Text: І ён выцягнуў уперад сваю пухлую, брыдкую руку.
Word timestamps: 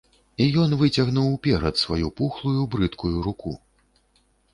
І 0.43 0.45
ён 0.61 0.71
выцягнуў 0.79 1.27
уперад 1.33 1.75
сваю 1.81 2.07
пухлую, 2.21 2.55
брыдкую 2.77 3.13
руку. 3.29 3.51